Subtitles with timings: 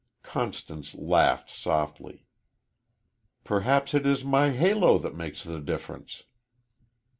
[0.23, 2.25] Constance laughed softly.
[3.43, 6.23] "Perhaps it is my halo that makes the difference."